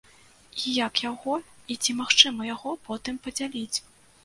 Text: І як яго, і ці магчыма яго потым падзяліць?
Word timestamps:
І 0.63 0.71
як 0.87 1.01
яго, 1.09 1.35
і 1.75 1.77
ці 1.85 1.95
магчыма 2.01 2.49
яго 2.55 2.75
потым 2.91 3.23
падзяліць? 3.29 3.77